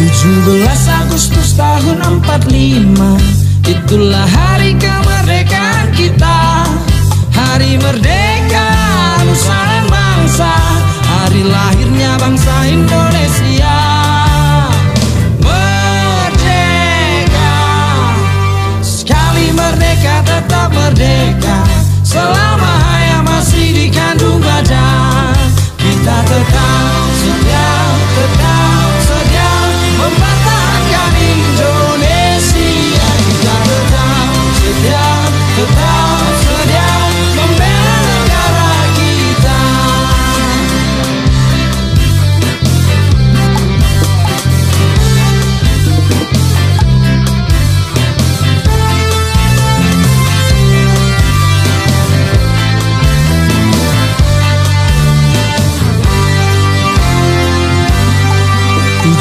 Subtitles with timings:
[0.00, 5.09] 17 Agustus tahun 45 Itulah hari kemerdekaan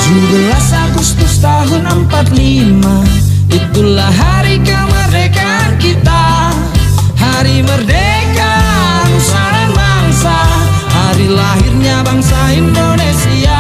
[0.10, 6.50] 17 Agustus tahun 45 Itulah hari kemerdekaan kita.
[7.14, 8.54] Hari merdeka,
[9.14, 10.38] nusaran bangsa
[10.90, 13.59] Hari lahirnya bangsa Indonesia.